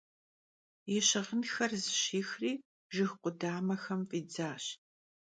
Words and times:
Yi 0.91 0.99
şığınxer 1.07 1.71
zışixri 1.83 2.51
jjıg 2.93 3.11
khudamexem 3.21 4.01
f'idzaş. 4.09 4.65